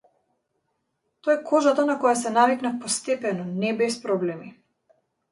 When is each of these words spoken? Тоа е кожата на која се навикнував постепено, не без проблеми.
Тоа 1.25 1.33
е 1.33 1.41
кожата 1.49 1.83
на 1.89 1.95
која 2.05 2.13
се 2.21 2.31
навикнував 2.37 2.79
постепено, 2.85 3.45
не 3.65 3.75
без 3.83 3.99
проблеми. 4.07 4.49